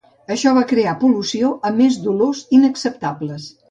Això 0.35 0.53
va 0.55 0.63
crear 0.71 0.95
pol·lució, 1.03 1.53
a 1.71 1.75
més 1.83 2.03
d'olors 2.09 2.45
inacceptables. 2.61 3.53